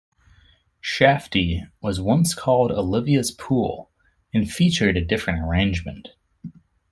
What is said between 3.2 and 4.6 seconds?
Pool", and